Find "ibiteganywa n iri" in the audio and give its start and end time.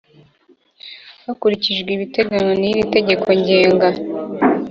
1.93-2.83